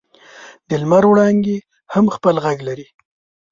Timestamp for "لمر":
0.81-1.03